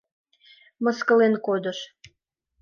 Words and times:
Мыскылен 0.83 1.33
кодыш. 1.45 1.79